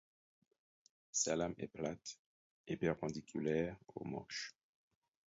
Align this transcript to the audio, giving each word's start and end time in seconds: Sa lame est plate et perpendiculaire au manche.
Sa 1.11 1.35
lame 1.35 1.53
est 1.59 1.67
plate 1.67 2.17
et 2.65 2.75
perpendiculaire 2.75 3.77
au 3.93 4.03
manche. 4.03 4.55